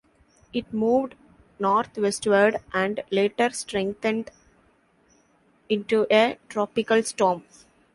It 0.51 0.73
moved 0.73 1.13
northwestward 1.59 2.57
and 2.73 3.03
later 3.11 3.51
strengthened 3.51 4.31
into 5.69 6.07
a 6.09 6.39
tropical 6.49 7.03
storm. 7.03 7.43